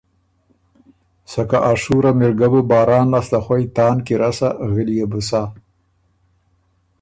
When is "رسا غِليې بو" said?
4.21-5.19